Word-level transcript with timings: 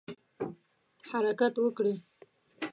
حرکت 1.09 1.53
وکړي. 1.63 1.95